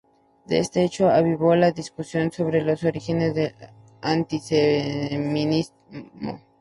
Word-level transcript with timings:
Este 0.49 0.83
hecho 0.83 1.09
avivó 1.11 1.53
la 1.55 1.73
discusión 1.73 2.31
sobre 2.31 2.63
los 2.63 2.83
orígenes 2.83 3.35
del 3.35 3.53
antisemitismo. 4.01 6.41